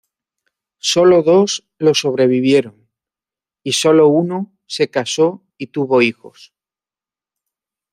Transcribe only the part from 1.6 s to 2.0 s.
lo